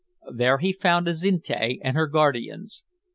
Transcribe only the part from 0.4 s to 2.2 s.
he found Azinte and her